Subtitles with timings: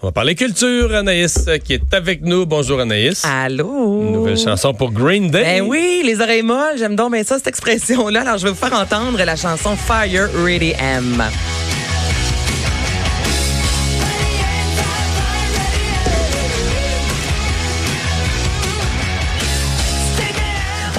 [0.00, 0.94] On va parler culture.
[0.94, 2.46] Anaïs euh, qui est avec nous.
[2.46, 3.24] Bonjour Anaïs.
[3.24, 4.02] Allô?
[4.02, 5.42] Une nouvelle chanson pour Green Day.
[5.42, 8.20] Ben oui, les oreilles molles, j'aime donc bien ça, cette expression-là.
[8.20, 11.20] Alors, je vais vous faire entendre la chanson Fire Really M.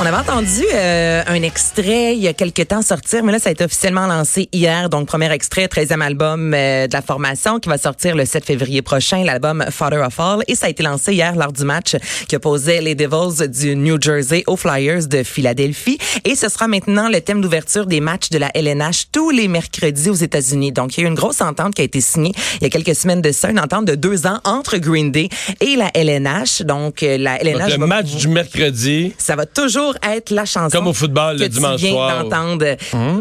[0.02, 3.49] On avait entendu euh, un extrait il y a quelques temps sortir, mais là, ça
[3.49, 4.89] a été officiellement lancé hier.
[4.89, 8.81] Donc, premier extrait, 13e album euh, de la formation qui va sortir le 7 février
[8.81, 10.39] prochain, l'album Father of All.
[10.48, 11.98] Et ça a été lancé hier lors du match
[12.30, 15.98] qui opposait les Devils du New Jersey aux Flyers de Philadelphie.
[16.23, 20.09] Et ce sera maintenant le thème d'ouverture des matchs de la LNH tous les mercredis
[20.09, 20.71] aux États-Unis.
[20.71, 22.31] Donc, il y a eu une grosse entente qui a été signée
[22.62, 25.27] il y a quelques semaines de ça, une entente de deux ans entre Green Day
[25.59, 26.62] et la LNH.
[26.62, 27.59] Donc, euh, la LNH...
[27.59, 29.12] Donc, le va match du mercredi.
[29.18, 30.75] ça va toujours être la chanson.
[30.77, 32.23] Comme au football, le que dimanche tu viens soir.
[32.23, 32.66] d'entendre.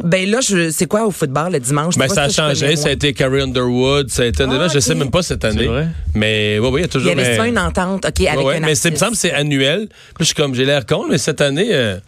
[0.04, 1.96] Ben là, je, c'est quoi au football le dimanche?
[1.96, 2.76] Ben, ça a changé.
[2.76, 4.10] Ça a été Carrie Underwood.
[4.10, 4.44] Ça a été.
[4.48, 5.66] Ah, je sais même pas cette année.
[5.66, 5.88] vrai?
[6.14, 7.08] Mais oui, oui, il y a Il toujours.
[7.08, 8.96] y avait mais- souvent une entente, OK, avec Ouais, ouais, un mais c'est, il me
[8.96, 9.88] semble que c'est annuel.
[9.88, 11.68] Puis je suis comme, j'ai l'air con, mais cette année.
[11.70, 11.98] euh,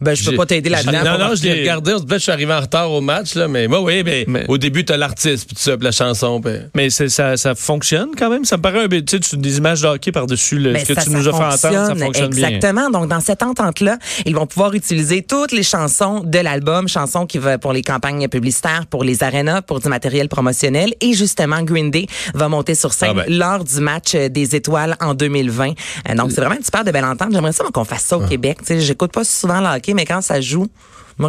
[0.00, 1.02] Ben, je peux pas t'aider là-dedans.
[1.04, 1.94] Non, non, je l'ai regardé.
[1.94, 3.48] On se dit, je suis arrivé en retard au match, là.
[3.48, 6.40] Mais, moi, oui, mais, Mais- au début, t'as l'artiste, puis tout ça, puis la chanson.
[6.40, 8.44] puis- Mais ça, ça fonctionne quand même.
[8.44, 10.88] Ça me paraît un peu, tu sais, des images de hockey par-dessus le, Ben, ce
[10.88, 11.36] que ça, tu ça nous as fait
[11.68, 11.86] entendre.
[11.86, 12.48] Ça fonctionne, bien.
[12.48, 12.90] Exactement.
[12.90, 17.38] Donc, dans cette entente-là, ils vont pouvoir utiliser toutes les chansons de l'album, chansons qui
[17.38, 20.94] vont pour les campagnes publicitaires, pour les arénas, pour du matériel promotionnel.
[21.00, 23.38] Et justement, Green Day va monter sur scène Ah ben.
[23.38, 25.70] lors du match euh, des étoiles en 2020.
[26.08, 27.30] Euh, donc, c'est vraiment une super de belle entente.
[27.32, 28.24] J'aimerais ça qu'on fasse ça Ah.
[28.24, 28.58] au Québec.
[28.60, 30.66] Tu sais, j'écoute pas souvent hockey, mais quand ça joue,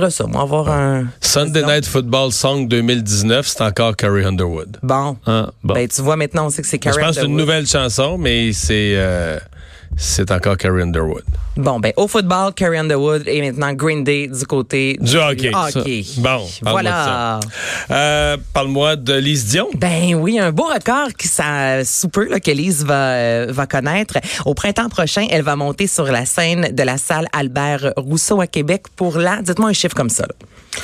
[0.10, 1.08] ça, moi, avoir un...
[1.20, 4.78] Sunday Night Football Song 2019, c'est encore Carrie Underwood.
[4.82, 5.18] Bon.
[5.26, 5.74] Ah, bon.
[5.74, 7.40] Ben, tu vois, maintenant, on sait que c'est Je Carrie pense que c'est une Underwood.
[7.42, 9.38] nouvelle chanson, mais c'est, euh,
[9.98, 11.24] c'est encore Carrie Underwood.
[11.58, 15.52] Bon, ben, au football, Carrie Underwood et maintenant Green Day du côté Du hockey.
[15.54, 16.06] hockey.
[16.18, 17.40] Bon, parle-moi Voilà.
[17.92, 19.68] Euh, parle-moi de Lise Dion.
[19.76, 23.68] Ben oui, un beau record qui ça sous peu là, que Lise va euh, va
[23.68, 24.16] connaître.
[24.46, 28.48] Au printemps prochain, elle va monter sur la scène de la salle Albert Rousseau à
[28.48, 29.42] Québec pour la.
[29.42, 30.24] Dites-moi un chiffre comme ça.
[30.24, 30.36] là.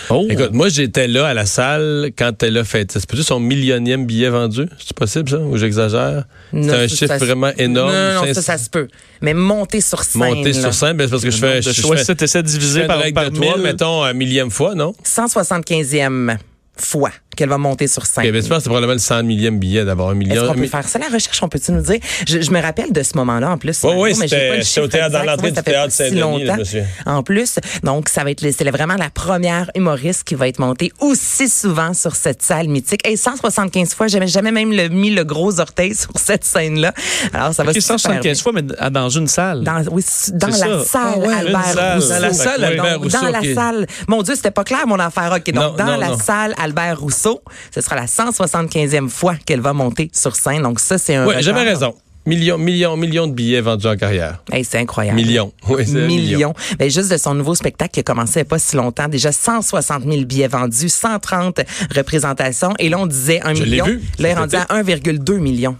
[0.09, 0.25] Oh.
[0.29, 2.91] Écoute, moi, j'étais là à la salle quand elle a fait.
[2.91, 4.67] C'est peut-être son millionième billet vendu?
[4.79, 5.39] C'est possible, ça?
[5.39, 6.25] Ou j'exagère?
[6.51, 7.91] C'est un chiffre vraiment énorme.
[7.91, 8.87] Non, non, ça, ça se peut.
[9.21, 10.21] Mais monter sur scène.
[10.21, 10.61] Monter là.
[10.61, 11.57] sur scène, ben, c'est parce que je fais.
[11.57, 13.57] de Je, je choix fais, 7 et 7 je divisé par, par de 1000.
[13.61, 14.93] mettons, un millième fois, non?
[15.05, 16.37] 175e
[16.75, 18.25] fois qu'elle va monter sur scène.
[18.25, 20.47] Ok, tu penses que c'est probablement le 100 millième billet d'avoir un Est-ce million?
[20.47, 21.41] qu'on peut faire ça, la recherche?
[21.41, 21.99] On peut-tu nous dire?
[22.27, 23.79] Je, je me rappelle de ce moment-là, en plus.
[23.83, 25.91] Oui, oui, mais j'ai c'était- c'était au théâtre, dans l'entrée du ça fait théâtre pas
[25.91, 26.85] si Saint-Denis, souviens.
[27.05, 30.91] En plus, donc, ça va être, c'est vraiment la première humoriste qui va être montée
[30.99, 33.07] aussi souvent sur cette salle mythique.
[33.07, 36.93] Et 175 fois, j'avais jamais même le, mis le gros orteil sur cette scène-là.
[37.33, 39.63] Alors, ça va Ok, super 175 fois, mais dans une salle.
[39.63, 40.83] dans, oui, dans la ça.
[40.85, 41.95] salle Ah ouais, Albert salle.
[41.95, 42.09] Rousseau.
[42.09, 43.87] Dans la salle Albert Rousseau, Dans la salle.
[44.07, 45.33] Mon Dieu, c'était pas clair mon affaire.
[45.37, 47.26] OK, donc dans la salle Albert Rousseau,
[47.73, 50.61] ce sera la 175e fois qu'elle va monter sur scène.
[50.63, 51.93] Donc ça, c'est un Oui, j'avais raison.
[52.25, 54.43] Millions, millions, millions de billets vendus en carrière.
[54.51, 55.15] Hey, c'est incroyable.
[55.15, 55.53] Millions.
[55.69, 56.33] Oui, c'est un million.
[56.37, 56.53] Millions.
[56.77, 59.07] Ben, juste de son nouveau spectacle qui a commencé il a pas si longtemps.
[59.07, 61.61] Déjà 160 000 billets vendus, 130
[61.95, 62.73] représentations.
[62.79, 63.85] Et là, on disait un Je l'ai million.
[63.85, 65.77] vu, Là, il est rendu à 1,2 million.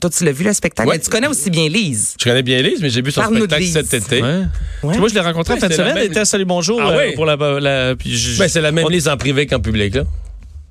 [0.00, 0.88] Toi, tu l'as vu, le spectacle?
[0.88, 0.96] Ouais.
[0.96, 2.14] Ben, tu connais aussi bien Lise.
[2.18, 4.22] Je connais bien Lise, mais j'ai vu son spectacle cet été.
[4.22, 4.38] Ouais.
[4.82, 4.96] Ouais.
[4.98, 5.94] Moi, je l'ai rencontré Ouais, en fin de semaine.
[5.96, 7.14] Elle était à Salut Bonjour Ah euh, oui?
[7.14, 9.94] pour la, la- puis je- Ben, c'est la même on- Lise en privé qu'en public,
[9.94, 10.02] là.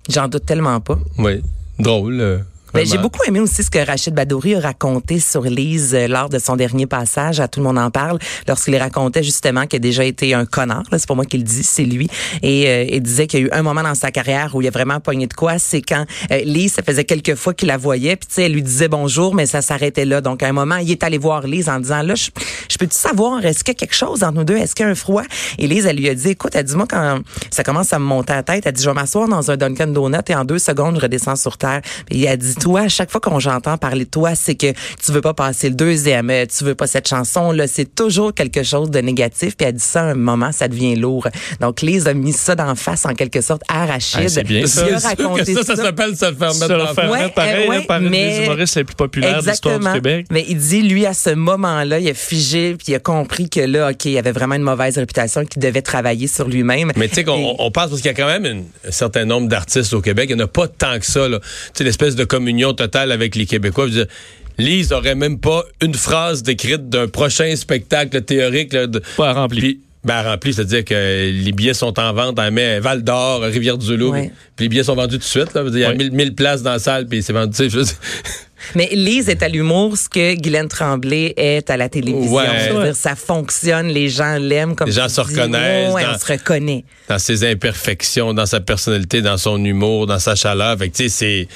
[0.10, 0.98] J'en doute tellement pas.
[1.18, 1.42] Oui.
[1.80, 2.46] Drôle.
[2.74, 6.30] Ben, j'ai beaucoup aimé aussi ce que Rachid Badouri a raconté sur Lise euh, lors
[6.30, 8.18] de son dernier passage à Tout le monde en parle,
[8.48, 10.84] lorsqu'il racontait justement qu'il a déjà été un connard.
[10.90, 12.10] là, C'est pas moi qui le dis, c'est lui.
[12.42, 14.68] Et euh, il disait qu'il y a eu un moment dans sa carrière où il
[14.70, 15.60] a vraiment pogné de quoi.
[15.60, 18.54] C'est quand euh, Lise, ça faisait quelques fois qu'il la voyait, puis tu sais, elle
[18.54, 20.22] lui disait bonjour, mais ça s'arrêtait là.
[20.22, 22.30] Donc à un moment, il est allé voir Lise en disant là, je,
[22.70, 24.88] je peux-tu savoir, est-ce qu'il y a quelque chose entre nous deux, est-ce qu'il y
[24.90, 25.24] a un froid?
[25.58, 28.06] Et Lise, elle lui a dit, écoute, elle dit moi quand ça commence à me
[28.06, 30.46] monter à la tête, elle dit je vais m'asseoir dans un Dunkin Donut et en
[30.46, 31.82] deux secondes je redescends sur terre.
[32.06, 35.12] Puis elle dit toi, à chaque fois qu'on j'entends parler de toi, c'est que tu
[35.12, 38.64] veux pas passer le deuxième, euh, tu veux pas cette chanson là, c'est toujours quelque
[38.64, 39.56] chose de négatif.
[39.58, 41.28] Puis elle dit ça à un moment, ça devient lourd.
[41.60, 44.22] Donc Lise a mis ça d'en face en quelque sorte à Rachid.
[44.26, 44.86] Ah, c'est bien, ça.
[44.88, 47.12] Il a raconté ça, ça s'appelle se faire Ça mettre en faire.
[47.12, 49.80] Ouais, pareil euh, ouais, là, par une mais- des humoristes les plus populaires de l'histoire
[49.80, 50.28] du Québec.
[50.32, 53.60] Mais il dit, lui, à ce moment-là, il a figé, puis il a compris que
[53.62, 56.92] là, OK, il avait vraiment une mauvaise réputation, qu'il devait travailler sur lui-même.
[56.96, 58.66] Mais tu sais qu'on Et- on- on pense parce qu'il y a quand même une-
[58.88, 60.28] un certain nombre d'artistes au Québec.
[60.30, 61.28] Il n'y en a pas tant que ça.
[61.28, 61.40] là.
[61.40, 63.88] Tu sais, l'espèce de communion totale avec les Québécois.
[63.88, 64.14] Je veux dire,
[64.58, 68.74] Lise aurait même pas une phrase décrite d'un prochain spectacle théorique.
[68.74, 69.80] Là, de, Pas rempli.
[70.04, 74.12] Ben, rempli, c'est-à-dire que les billets sont en vente à mais Val d'Or, Rivière-du-Loup.
[74.12, 74.32] Ouais.
[74.56, 75.54] Puis les billets sont vendus tout de suite.
[75.54, 75.64] Là.
[75.68, 75.96] Il y a Ouais.
[75.96, 77.52] 1000 1000 places dans la salle, puis c'est vendu.
[77.68, 77.84] dire,
[78.76, 82.34] Mais Lise est à l'humour, ce que Guylaine Tremblay est à la télévision.
[82.34, 82.46] Ouais.
[82.70, 86.18] Je veux dire, ça fonctionne, les gens l'aiment comme Les gens se reconnaissent dans- on
[86.20, 86.84] se reconnaît.
[87.08, 90.78] dans ses imperfections, dans sa personnalité, dans son humour, dans sa chaleur.
[90.80, 91.48] Fait que, tu sais, c'est.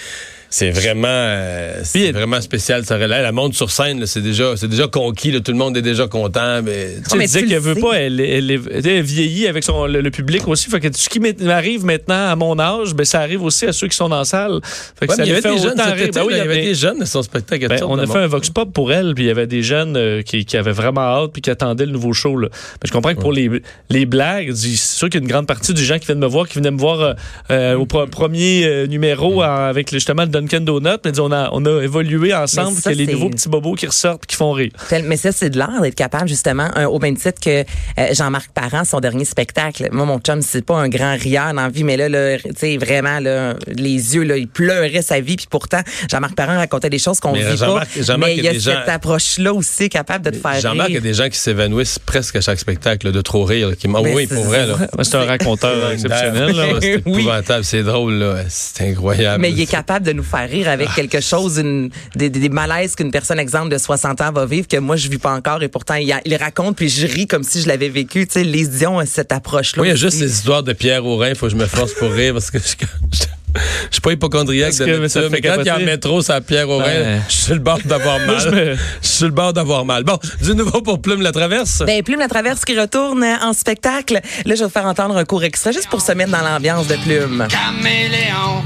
[0.57, 2.86] C'est vraiment, euh, c'est vraiment spécial.
[2.86, 5.30] Ça, elle, monte sur scène, là, c'est déjà, c'est déjà conquis.
[5.34, 6.62] Là, tout le monde est déjà content.
[6.63, 7.81] Mais tu mais disais tu qu'elle le veut sais.
[7.81, 10.69] pas, elle, elle, elle, elle vieillit avec son, le, le public aussi.
[10.69, 13.90] Fait que ce qui m'arrive maintenant à mon âge, ben, ça arrive aussi à ceux
[13.90, 14.62] qui sont dans la salle.
[14.98, 16.42] Fait que Ouais, ça il y avait des jeunes, été, Ben oui, là, il y
[16.50, 17.68] avait des jeunes à son spectacle.
[17.68, 18.18] Ben, on a fait monde.
[18.19, 20.72] un vox pop pour elle, puis il y avait des jeunes euh, qui, qui avaient
[20.72, 22.38] vraiment hâte puis qui attendaient le nouveau show.
[22.38, 22.48] Là.
[22.52, 23.50] Mais je comprends que pour les,
[23.90, 26.28] les blagues, c'est sûr qu'il y a une grande partie des gens qui viennent me
[26.28, 27.16] voir, qui venaient me voir
[27.52, 31.00] euh, au premier numéro en- avec justement le Dunkin' Donut.
[31.03, 33.74] Mais disons, on a, on a évolué ensemble, qu'il y a les nouveaux petits bobos
[33.75, 34.71] qui ressortent qui font rire.
[35.06, 38.51] Mais ça, c'est de l'art d'être capable, justement, un- au même titre que euh, Jean-Marc
[38.53, 39.89] Parent, son dernier spectacle.
[39.92, 42.50] Moi, mon chum, c'est pas un grand rieur dans la vie, mais là, là tu
[42.57, 45.36] sais, vraiment, là, les yeux, là, il pleurait sa vie.
[45.36, 47.65] Puis pourtant, Jean-Marc Parent racontait des choses qu'on Mais vit pas.
[47.65, 50.59] Jean-Marc- Jean-Marc, mais il y a des cette gens- approche-là aussi capable de te faire
[50.59, 53.75] Jean-Marc, il y a des gens qui s'évanouissent presque à chaque spectacle, de trop rire.
[53.77, 54.68] qui m'en- Mais oui, c'est pour vrai.
[55.01, 56.56] C'est un raconteur exceptionnel.
[56.56, 56.65] là.
[56.81, 57.21] C'est Oui.
[57.21, 58.36] épouvantable, c'est drôle, là.
[58.50, 59.42] C'est incroyable.
[59.42, 62.50] Mais il est capable de nous faire rire avec quelque chose, une, des, des, des
[62.50, 65.62] malaises qu'une personne, exemple, de 60 ans va vivre, que moi, je vis pas encore.
[65.64, 68.26] Et pourtant, il, a- il raconte, puis je ris comme si je l'avais vécu.
[68.28, 69.78] Tu sais, les Dion a cette approche-là.
[69.82, 71.66] Moi, il y a juste les histoires de Pierre Aurin, il faut que je me
[71.66, 72.66] force pour rire parce que je,
[73.12, 73.18] je,
[73.56, 76.22] je suis pas hypochondriaque de ça ça, mais fait quand il y a un métro,
[76.22, 77.20] c'est à Pierre Aurin, Ouais.
[77.30, 78.78] je suis le bord d'avoir mal.
[79.02, 80.04] Je suis le bord d'avoir mal.
[80.04, 81.84] Bon, du nouveau pour Plume la Traverse.
[81.86, 84.16] Ben, Plume la Traverse qui retourne en spectacle.
[84.46, 86.88] Là, je vais vous faire entendre un court extrait juste pour se mettre dans l'ambiance
[86.88, 87.48] de Plume.
[87.50, 88.62] caméléon.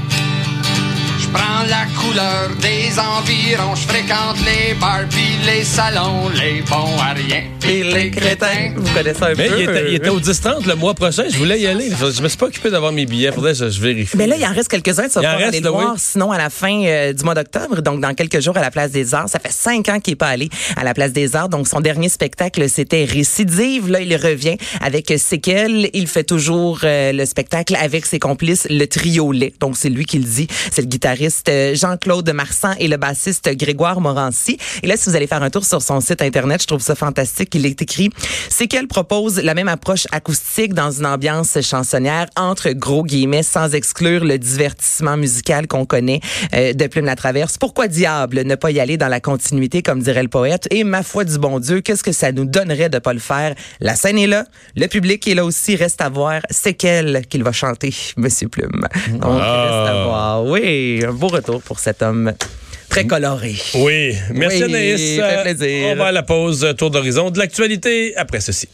[1.20, 6.96] Je prends la couleur des environs, je fréquente les bars puis les salons, les bons
[6.98, 8.72] à rien Et les crétins.
[8.76, 9.54] Vous connaissez un mais peu.
[9.58, 11.24] il était, il était au 10-30 le mois prochain.
[11.30, 11.90] Je voulais y aller.
[11.90, 13.32] Je me suis pas occupé d'avoir mes billets.
[13.32, 14.16] Faudrait que je, je vérifie.
[14.16, 15.08] Mais là, il en reste quelques-uns.
[15.08, 15.92] Tu vas Il en pouvoir reste, aller le voir.
[15.94, 15.98] oui.
[16.00, 18.90] Sinon, à la fin euh, du mois d'octobre, donc dans quelques jours à la Place
[18.90, 21.48] des Arts, ça fait cinq ans qu'il est pas allé à la Place des Arts.
[21.48, 23.88] Donc, son dernier spectacle, c'était Récidive.
[23.88, 25.90] Là, il revient avec Séquelles.
[25.92, 29.52] Il fait toujours euh, le spectacle avec ses complices, le trio Lait.
[29.60, 30.46] Donc, c'est lui qui le dit.
[30.70, 34.58] C'est le guitariste Jean-Claude Marsan et le bassiste Grégoire Morancy.
[34.82, 36.94] Et là, si vous allez faire un tour sur son site Internet, je trouve ça
[36.94, 37.54] fantastique.
[37.54, 38.10] Il est écrit
[38.48, 44.24] Séquelles propose la même approche acoustique dans une ambiance chansonnière entre gros guillemets sans exclure
[44.24, 46.20] le divertissement musical qu'on connaît
[46.54, 47.56] euh, de Plume la Traverse.
[47.58, 50.66] Pourquoi diable ne pas y aller dans la continuité comme dirait le poète?
[50.70, 53.54] Et ma foi du bon Dieu, qu'est-ce que ça nous donnerait de pas le faire?
[53.80, 54.44] La scène est là,
[54.76, 58.86] le public est là aussi, reste à voir Séquelles qu'il va chanter Monsieur Plume.
[59.12, 59.62] Donc Ah.
[59.62, 60.44] reste à voir.
[60.44, 62.32] Oui, un beau retour pour cet homme
[62.88, 63.54] très coloré.
[63.74, 64.14] Oui.
[64.32, 65.16] Merci Oui, Anaïs.
[65.16, 65.86] fait plaisir.
[65.92, 66.74] On va à la pause.
[66.76, 68.68] Tour d'horizon de l'actualité après ceci.